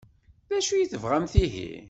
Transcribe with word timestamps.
D 0.49 0.51
acu 0.57 0.73
i 0.75 0.89
tebɣamt 0.91 1.33
ihi? 1.43 1.69